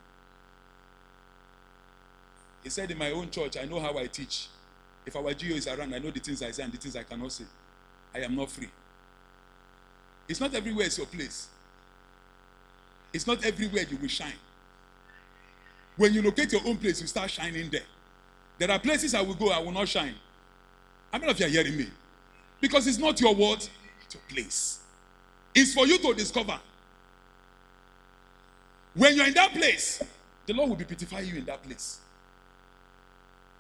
[2.63, 4.49] He said, "In my own church, I know how I teach.
[5.07, 7.05] If our GO is around, I know the things I say and the things I
[7.05, 7.45] cannot say.
[8.15, 8.69] I am not free.
[10.29, 11.47] It's not everywhere is your place.
[13.13, 14.33] It's not everywhere you will shine.
[15.97, 17.85] When you locate your own place, you start shining there.
[18.59, 20.15] There are places I will go, I will not shine.
[21.13, 21.87] How many of you are hearing me?
[22.61, 23.59] Because it's not your word,
[24.05, 24.81] it's your place.
[25.55, 26.59] It's for you to discover.
[28.95, 30.03] When you're in that place,
[30.47, 32.01] the Lord will be pitifying you in that place.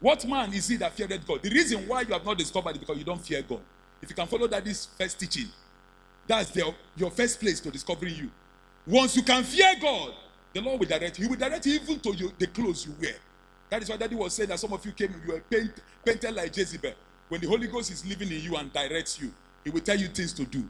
[0.00, 1.42] What man is he that feared God?
[1.42, 3.60] The reason why you have not discovered it because you don't fear God.
[4.00, 5.46] If you can follow that this first teaching,
[6.26, 8.30] that's the, your first place to discovering you.
[8.86, 10.12] Once you can fear God,
[10.52, 11.24] the Lord will direct you.
[11.24, 13.14] He will direct you even to you, the clothes you wear.
[13.70, 15.72] That is why Daddy was saying that some of you came, you were paint,
[16.04, 16.92] painted like Jezebel.
[17.28, 19.32] When the Holy Ghost is living in you and directs you,
[19.64, 20.64] He will tell you things to do.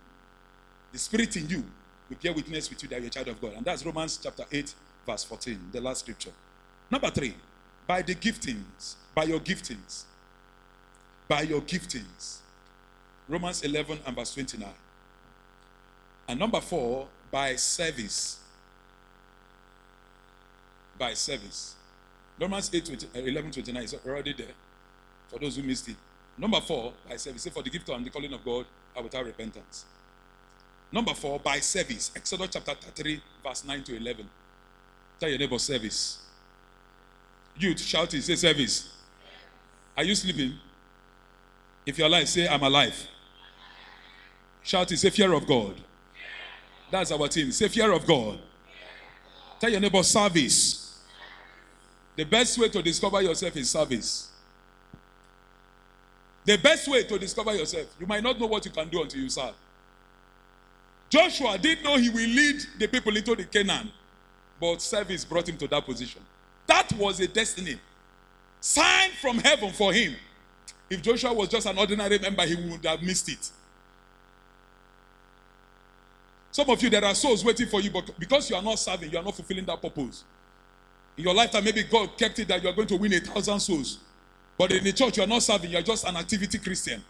[0.93, 1.65] The Spirit in you
[2.09, 3.53] will bear witness with you that you're a child of God.
[3.57, 4.75] And that's Romans chapter 8,
[5.07, 6.31] verse 14, the last scripture.
[6.91, 7.35] Number three,
[7.87, 10.05] by the giftings, by your giftings,
[11.29, 12.39] by your giftings.
[13.29, 14.69] Romans 11 and verse 29.
[16.29, 18.39] And number four, by service.
[20.99, 21.75] By service.
[22.41, 24.55] Romans 8, 20, uh, 11, 29 is already there
[25.29, 25.97] for those who missed it.
[26.39, 27.43] Number four, by service.
[27.43, 29.87] Say, for the gift and the calling of God are without repentance.
[30.93, 32.13] Number four, by service.
[32.15, 34.29] Exodus chapter 33, verse 9 to 11.
[35.19, 36.19] Tell your neighbor service.
[37.59, 38.23] Youth, shout it.
[38.23, 38.93] Say service.
[39.97, 40.55] Are you sleeping?
[41.87, 42.95] If you're alive, say I'm alive.
[44.63, 44.99] Shout it.
[44.99, 45.75] Say fear of God.
[46.91, 47.51] That's our team.
[47.51, 48.39] Say fear of God.
[49.59, 51.03] Tell your neighbor service.
[52.15, 54.31] The best way to discover yourself is service.
[56.47, 59.21] The best way to discover yourself, you might not know what you can do until
[59.21, 59.55] you serve.
[61.11, 63.91] Joshua didn't know he will lead the people into the Canaan,
[64.61, 66.23] but service brought him to that position.
[66.67, 67.79] That was a destiny
[68.61, 70.15] signed from heaven for him.
[70.89, 73.51] If Joshua was just an ordinary member, he would have missed it.
[76.53, 79.11] Some of you, there are souls waiting for you, but because you are not serving,
[79.11, 80.23] you are not fulfilling that purpose.
[81.17, 83.59] In your lifetime, maybe God kept it that you are going to win a thousand
[83.61, 83.99] souls.
[84.59, 87.05] But in the church, you are not serving, you are just an activity Christian.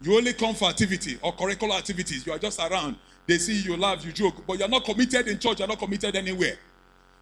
[0.00, 2.24] You only come for activity or curricular activities.
[2.24, 2.96] You are just around.
[3.26, 5.68] They see you laugh, you joke, but you are not committed in church, you are
[5.68, 6.56] not committed anywhere.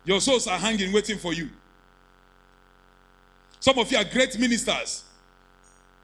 [0.05, 1.48] Your souls are hanging, waiting for you.
[3.59, 5.02] Some of you are great ministers.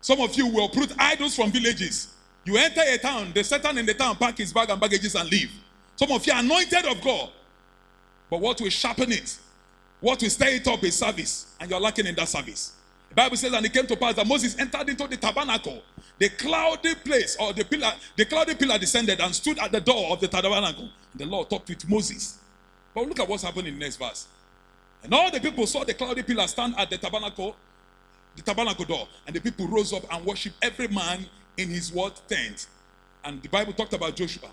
[0.00, 2.08] Some of you will uproot idols from villages.
[2.44, 5.30] You enter a town, the Satan in the town pack his bag and baggages and
[5.30, 5.52] leave.
[5.94, 7.30] Some of you are anointed of God.
[8.28, 9.38] But what will sharpen it,
[10.00, 12.72] what will stir it up is service, and you're lacking in that service.
[13.14, 15.82] Bible says, and it came to pass that Moses entered into the tabernacle,
[16.18, 20.12] the cloudy place, or the pillar, the cloudy pillar descended and stood at the door
[20.12, 20.88] of the tabernacle.
[21.14, 22.38] The Lord talked with Moses.
[22.94, 24.26] But look at what's happening in the next verse.
[25.02, 27.56] And all the people saw the cloudy pillar stand at the tabernacle,
[28.36, 32.20] the tabernacle door, and the people rose up and worshiped every man in his what
[32.28, 32.66] tent.
[33.24, 34.48] And the Bible talked about Joshua.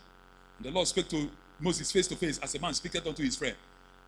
[0.58, 3.36] And the Lord spoke to Moses face to face as a man speaketh unto his
[3.36, 3.56] friend.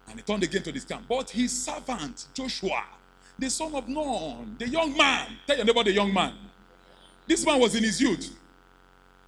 [0.07, 1.05] And he turned again to this camp.
[1.07, 2.83] But his servant, Joshua,
[3.41, 6.33] the son of Nun, the young man, tell your neighbor the young man.
[7.25, 8.37] This man was in his youth.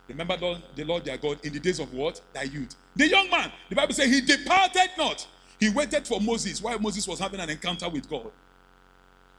[0.08, 0.45] Remember the
[0.86, 2.21] Lord, the their God in the days of what?
[2.32, 2.76] Thy youth.
[2.95, 5.28] The young man, the Bible says he departed not.
[5.60, 8.32] He waited for Moses while Moses was having an encounter with God.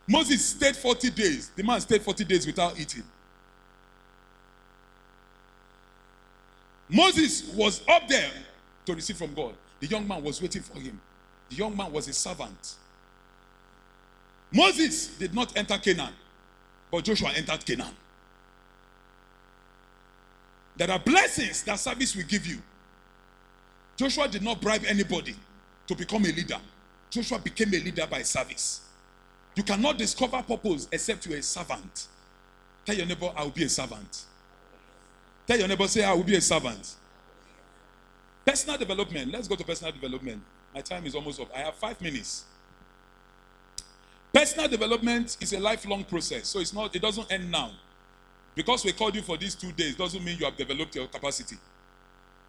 [0.08, 1.50] Moses stayed 40 days.
[1.54, 3.04] The man stayed 40 days without eating.
[6.88, 8.30] Moses was up there
[8.86, 9.54] to receive from God.
[9.78, 11.00] The young man was waiting for him.
[11.48, 12.74] The young man was a servant.
[14.54, 16.12] Moses did not enter Canaan,
[16.90, 17.92] but Joshua entered Canaan.
[20.76, 22.58] There are blessings that service will give you.
[23.96, 25.34] Joshua did not bribe anybody
[25.88, 26.58] to become a leader.
[27.10, 28.80] Joshua became a leader by service.
[29.56, 32.06] You cannot discover purpose except you're a servant.
[32.84, 34.24] Tell your neighbor, I will be a servant.
[35.46, 36.94] Tell your neighbor, say, I will be a servant.
[38.44, 39.32] Personal development.
[39.32, 40.42] Let's go to personal development.
[40.74, 41.48] My time is almost up.
[41.54, 42.44] I have five minutes.
[44.34, 46.94] Personal development is a lifelong process, so it's not.
[46.96, 47.70] It doesn't end now.
[48.56, 51.56] Because we called you for these two days doesn't mean you have developed your capacity.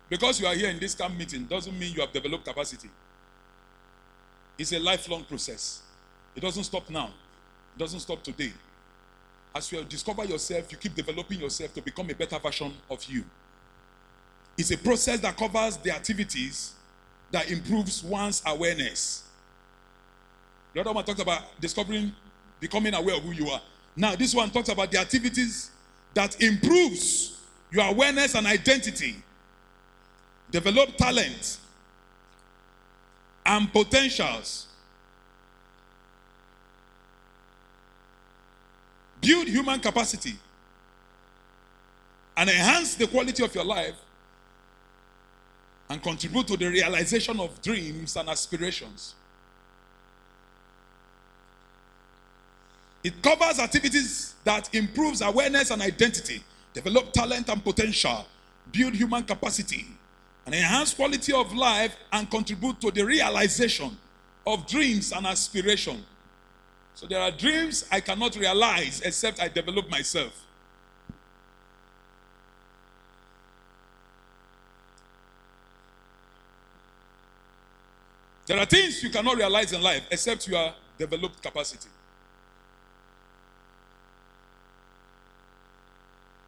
[0.10, 2.90] Because you are here in this camp meeting doesn't mean you have developed capacity.
[4.58, 5.84] It's a lifelong process.
[6.36, 7.12] It doesn't stop now.
[7.76, 8.52] It doesn't stop today.
[9.54, 13.24] As you discover yourself, you keep developing yourself to become a better version of you.
[14.58, 16.74] It's a process that covers the activities
[17.30, 19.25] that improves one's awareness.
[20.76, 22.14] The other one talks about discovering,
[22.60, 23.62] becoming aware of who you are.
[23.96, 25.72] Now, this one talks about the activities
[26.14, 27.40] that improves
[27.72, 29.16] your awareness and identity.
[30.52, 31.60] Develop talent
[33.46, 34.68] and potentials.
[39.22, 40.36] Build human capacity
[42.36, 43.96] and enhance the quality of your life
[45.90, 49.16] and contribute to the realization of dreams and aspirations.
[53.06, 58.26] It covers activities that improves awareness and identity, develop talent and potential,
[58.72, 59.86] build human capacity,
[60.44, 63.96] and enhance quality of life and contribute to the realization
[64.48, 66.04] of dreams and aspiration.
[66.96, 70.44] So there are dreams I cannot realize except I develop myself.
[78.48, 81.90] There are things you cannot realize in life except you are developed capacity.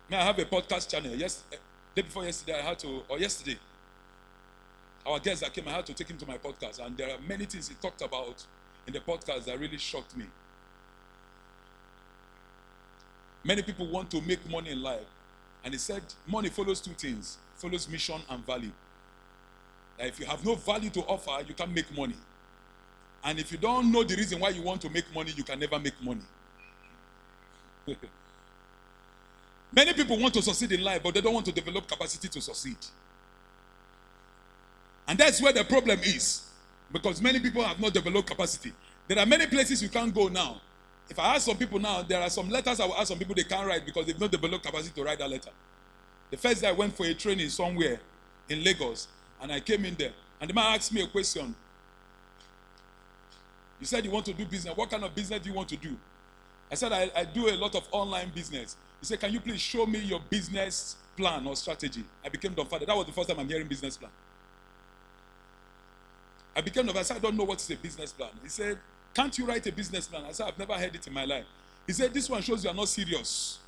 [0.10, 1.14] May I have a podcast channel?
[1.16, 1.58] Yes, eh,
[1.94, 3.58] day before yesterday, I had to, or yesterday,
[5.06, 7.20] our guest that came, I had to take him to my podcast, and there are
[7.28, 8.46] many things he talked about
[8.86, 10.26] in the podcast that really shocked me.
[13.44, 15.06] Many people want to make money in life,
[15.64, 18.72] and he said money follows two things: follows mission and value.
[19.98, 22.16] That if you have no value to offer, you can't make money.
[23.24, 25.60] And if you don't know the reason why you want to make money, you can
[25.60, 26.22] never make money.
[29.72, 32.42] Many people want to succeed in life, but they don't want to develop capacity to
[32.42, 32.78] succeed.
[35.08, 36.44] And that's where the problem is.
[36.92, 38.74] Because many people have not developed capacity.
[39.08, 40.62] There are many places you can't go now.
[41.10, 43.36] If I ask some people now, there are some letters I will ask some people
[43.36, 45.52] they can't write because they've not developed capacity to write that letter.
[46.30, 48.00] The first day I went for a training somewhere
[48.50, 49.08] in Lagos,
[49.42, 51.56] and I came in there, and the man asked me a question.
[53.80, 54.76] He said you want to do business.
[54.76, 55.96] What kind of business do you want to do?
[56.72, 58.76] I said, I, I do a lot of online business.
[59.00, 62.04] He said, Can you please show me your business plan or strategy?
[62.24, 62.90] I became dumbfounded.
[62.90, 64.12] That was the first time I'm hearing business plan.
[66.56, 67.00] I became dumbfounded.
[67.00, 68.30] I said, I don't know what is a business plan.
[68.44, 68.78] He said,
[69.14, 70.24] Can't you write a business plan?
[70.28, 71.46] I said, I've never heard it in my life.
[71.86, 73.60] He said, This one shows you are not serious.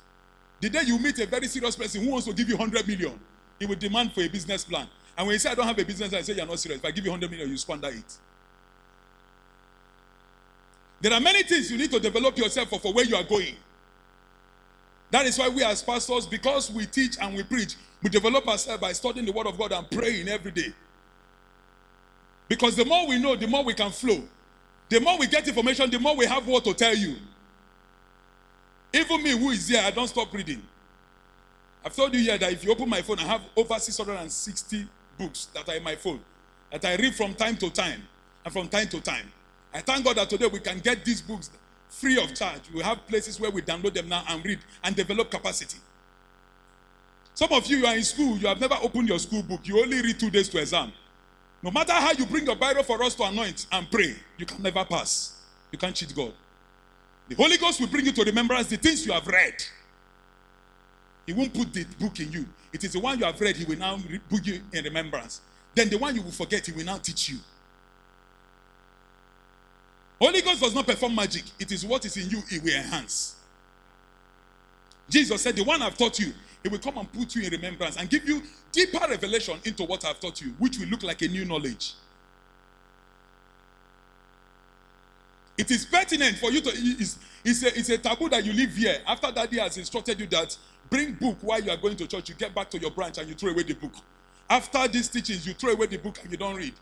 [0.60, 3.18] The day you meet a very serious person who wants to give you 100 million,
[3.58, 4.86] he will demand for a business plan.
[5.16, 6.80] And when you say, I don't have a business plan, I say, You're not serious.
[6.80, 8.18] If I give you 100 million, you squander it.
[11.00, 13.56] There are many things you need to develop yourself for, for where you are going.
[15.10, 18.80] That is why we as pastors, because we teach and we preach, we develop ourselves
[18.80, 20.72] by studying the word of God and praying every day.
[22.48, 24.22] Because the more we know, the more we can flow.
[24.88, 27.16] The more we get information, the more we have what to tell you.
[28.92, 30.62] Even me, who is here, I don't stop reading.
[31.84, 34.86] I've told you here that if you open my phone, I have over 660
[35.16, 36.20] books that are in my phone
[36.70, 38.06] that I read from time to time
[38.44, 39.30] and from time to time.
[39.72, 41.50] I thank God that today we can get these books
[41.88, 42.62] free of charge.
[42.74, 45.78] We have places where we download them now and read and develop capacity.
[47.34, 49.80] Some of you, you are in school, you have never opened your school book, you
[49.80, 50.92] only read two days to exam.
[51.62, 54.62] No matter how you bring your Bible for us to anoint and pray, you can
[54.62, 55.36] never pass.
[55.70, 56.32] You can't cheat God.
[57.28, 59.54] The Holy Ghost will bring you to remembrance the things you have read.
[61.26, 62.46] He won't put the book in you.
[62.72, 65.40] It is the one you have read, He will now put you in remembrance.
[65.74, 67.38] Then the one you will forget, He will now teach you.
[70.20, 71.44] Holy Ghost does not perform magic.
[71.58, 73.36] It is what is in you, it will enhance.
[75.08, 76.32] Jesus said, The one I've taught you,
[76.62, 80.04] he will come and put you in remembrance and give you deeper revelation into what
[80.04, 81.94] I've taught you, which will look like a new knowledge.
[85.56, 88.74] It is pertinent for you to, it's, it's, a, it's a taboo that you live
[88.74, 88.98] here.
[89.06, 90.56] After daddy has instructed you that
[90.88, 93.28] bring book while you are going to church, you get back to your branch and
[93.28, 93.92] you throw away the book.
[94.48, 96.74] After these teachings, you throw away the book and you don't read.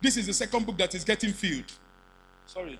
[0.00, 1.70] This is the second book that is getting filled.
[2.46, 2.78] Sorry.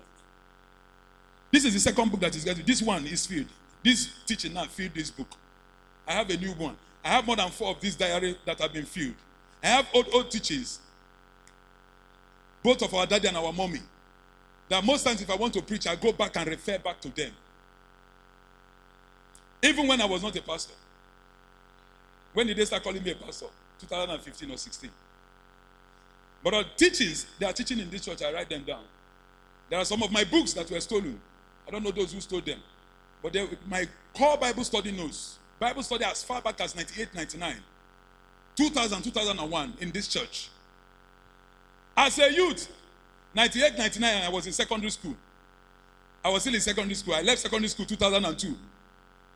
[1.51, 2.65] This is the second book that is getting.
[2.65, 3.47] This one is filled.
[3.83, 5.27] This teaching now filled this book.
[6.07, 6.75] I have a new one.
[7.03, 9.15] I have more than four of these diary that have been filled.
[9.63, 10.79] I have old old teachings.
[12.63, 13.79] Both of our daddy and our mommy.
[14.69, 17.09] That most times if I want to preach, I go back and refer back to
[17.09, 17.31] them.
[19.61, 20.73] Even when I was not a pastor.
[22.33, 23.47] When did they start calling me a pastor?
[23.79, 24.89] 2015 or 16.
[26.43, 28.83] But the teachings they are teaching in this church, I write them down.
[29.69, 31.19] There are some of my books that were stolen.
[31.67, 32.59] I don't know those who stole them.
[33.21, 37.55] But they, my core Bible study notes, Bible study as far back as 98, 99,
[38.55, 40.49] 2000, 2001 in this church.
[41.97, 42.67] As a youth,
[43.33, 45.15] 98, 99, I was in secondary school.
[46.23, 47.13] I was still in secondary school.
[47.15, 48.55] I left secondary school 2002.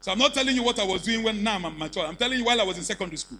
[0.01, 2.05] So I'm not telling you what I was doing when now I'm mature.
[2.05, 3.39] I'm telling you while I was in secondary school.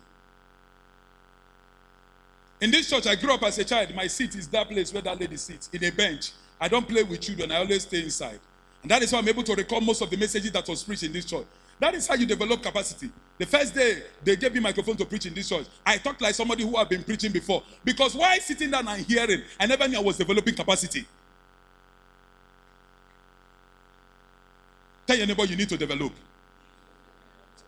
[2.62, 3.96] In this church, I grew up as a child.
[3.96, 6.32] My seat is that place where that lady sits, in a bench.
[6.60, 7.52] I don't play with children.
[7.52, 8.40] I always stay inside.
[8.82, 11.04] And that is why I'm able to recall most of the messages that was preached
[11.04, 11.46] in this church.
[11.80, 13.10] That is how you develop capacity.
[13.38, 16.36] The first day they gave me microphone to preach in this church, I talked like
[16.36, 17.64] somebody who had been preaching before.
[17.84, 21.06] Because while sitting down and hearing, I never knew I was developing capacity.
[25.08, 26.12] Tell your neighbor you need to develop.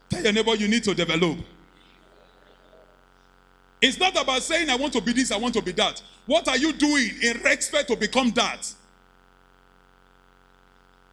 [0.09, 1.37] Tell your neighbor you need to develop.
[3.81, 6.01] It's not about saying, I want to be this, I want to be that.
[6.27, 8.71] What are you doing in respect to become that?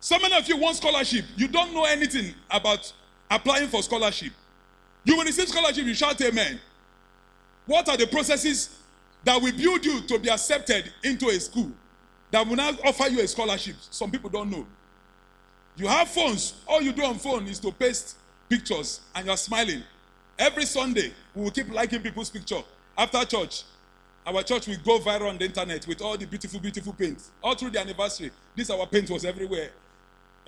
[0.01, 1.25] So many of you want scholarship.
[1.37, 2.93] You don't know anything about
[3.31, 4.33] applying for scholarship.
[5.05, 6.61] You will receive scholarship, you shout amen.
[7.67, 8.79] What are the processes
[9.25, 11.71] that will build you to be accepted into a school
[12.31, 13.77] that will now offer you a scholarship?
[13.91, 14.67] Some people don't know.
[15.77, 16.55] You have phones.
[16.67, 18.17] All you do on phone is to paste
[18.49, 19.83] pictures and you're smiling.
[20.39, 22.63] Every Sunday, we will keep liking people's picture.
[22.97, 23.65] After church,
[24.27, 27.31] our church will go viral on the internet with all the beautiful, beautiful paints.
[27.43, 29.71] All through the anniversary, this our paint was everywhere.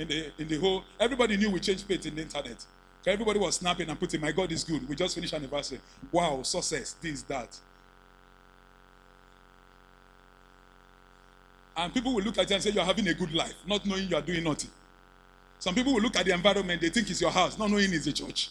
[0.01, 2.65] In the in the whole, everybody knew we changed paint in the internet.
[3.07, 5.79] Everybody was snapping and putting, "My God is good." We just finished anniversary.
[6.11, 7.55] Wow, success, this, that.
[11.77, 14.09] And people will look at you and say, "You're having a good life," not knowing
[14.09, 14.71] you are doing nothing.
[15.59, 18.07] Some people will look at the environment, they think it's your house, not knowing it's
[18.07, 18.49] a church.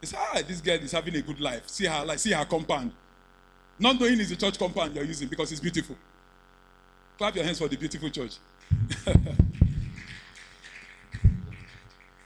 [0.00, 1.68] They say, ah, this girl is having a good life.
[1.68, 2.90] See her like see her compound.
[3.78, 5.96] Not knowing it's a church compound you're using because it's beautiful.
[7.16, 8.38] Clap your hands for the beautiful church.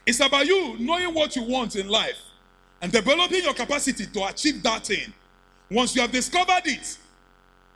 [0.07, 2.23] it's about you knowing what you want in life
[2.81, 5.13] and developing your capacity to achieve that thing.
[5.71, 6.97] Once you have discovered it,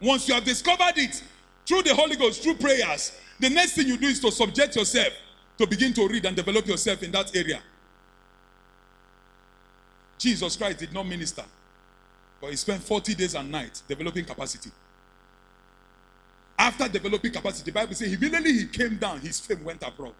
[0.00, 1.22] once you have discovered it
[1.66, 5.12] through the Holy Ghost, through prayers, the next thing you do is to subject yourself
[5.58, 7.60] to begin to read and develop yourself in that area.
[10.16, 11.44] Jesus Christ did not minister,
[12.40, 14.70] but he spent 40 days and nights developing capacity.
[16.58, 20.12] After developing capacity, the Bible says immediately he came down, his fame went abroad.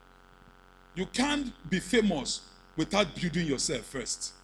[1.01, 2.43] You can't be famous
[2.77, 4.35] without building yourself first.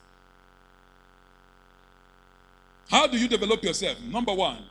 [2.88, 4.00] How do you develop yourself?
[4.00, 4.64] Number one,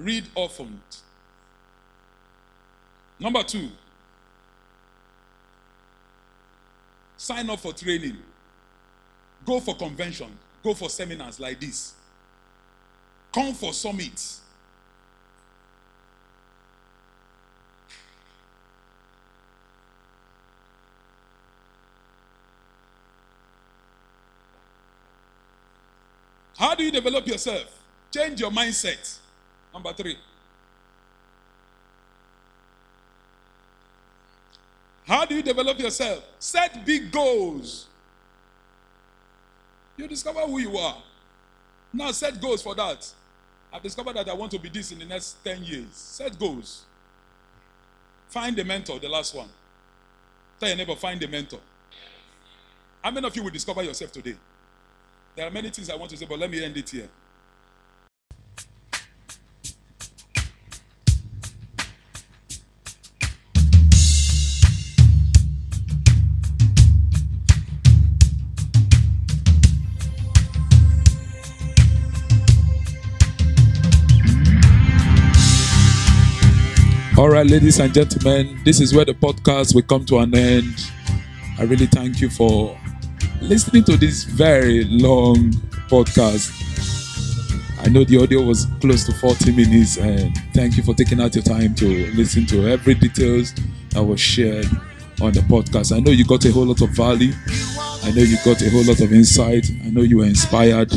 [0.00, 0.82] read often.
[3.20, 3.68] Number two,
[7.16, 8.16] sign up for training.
[9.46, 10.36] Go for convention.
[10.64, 11.94] Go for seminars like this.
[13.32, 14.40] Come for summits.
[26.58, 27.82] How do you develop yourself?
[28.12, 29.18] Change your mindset.
[29.72, 30.16] Number three.
[35.06, 36.24] How do you develop yourself?
[36.38, 37.86] Set big goals.
[39.96, 40.96] You discover who you are.
[41.92, 43.10] Now set goals for that.
[43.72, 45.88] I've discovered that I want to be this in the next 10 years.
[45.92, 46.84] Set goals.
[48.28, 49.48] Find a mentor, the last one.
[50.58, 51.60] Tell your neighbor, find a mentor.
[53.02, 54.36] How many of you will discover yourself today?
[55.34, 57.08] There are many things I want to say, but let me end it here.
[77.16, 80.74] All right, ladies and gentlemen, this is where the podcast will come to an end.
[81.58, 82.78] I really thank you for
[83.42, 85.50] listening to this very long
[85.90, 86.50] podcast.
[87.84, 91.34] I know the audio was close to 40 minutes, and thank you for taking out
[91.34, 93.52] your time to listen to every details
[93.90, 94.66] that was shared
[95.20, 95.94] on the podcast.
[95.94, 97.32] I know you got a whole lot of value.
[98.04, 99.68] I know you got a whole lot of insight.
[99.84, 100.92] I know you were inspired,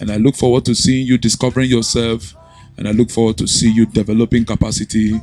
[0.00, 2.34] and I look forward to seeing you discovering yourself,
[2.76, 5.18] and I look forward to see you developing capacity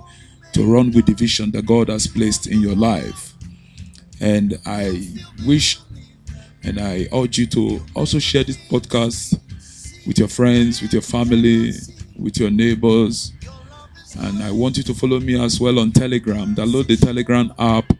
[0.54, 3.34] to run with the vision that God has placed in your life.
[4.20, 5.08] And I
[5.45, 5.80] wish
[6.64, 9.39] and I urge you to also share this podcast
[10.05, 11.74] with your friends, with your family,
[12.18, 13.34] with your neighbors.
[14.20, 16.55] And I want you to follow me as well on Telegram.
[16.55, 17.93] Download the Telegram app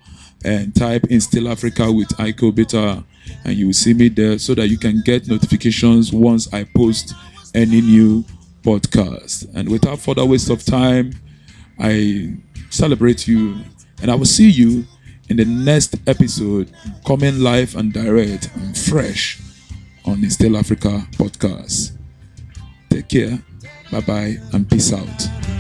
[0.44, 3.04] and type in Still Africa with Ike Obita,
[3.44, 7.14] and you will see me there so that you can get notifications once I post
[7.54, 8.24] any new
[8.64, 9.48] podcast.
[9.56, 11.12] And without further waste of time,
[11.80, 12.36] I
[12.70, 13.58] celebrate you
[14.02, 14.86] and I will see you
[15.30, 16.72] in the next episode
[17.06, 19.40] coming live and direct and fresh
[20.06, 21.98] on the Still Africa podcast.
[22.90, 23.40] Take care,
[23.92, 25.59] bye bye, and peace out.